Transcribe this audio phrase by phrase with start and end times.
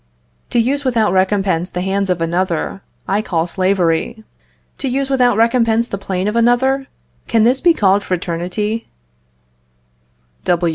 [0.49, 4.23] To use without recompense the hands of another, I call slavery;
[4.79, 6.87] to use without recompense the plane of another,
[7.27, 8.87] can this be called fraternity?